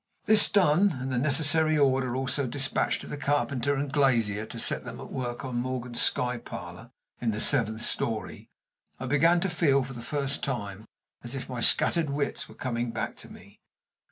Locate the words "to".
3.01-3.07, 4.47-4.57, 9.41-9.47, 13.17-13.29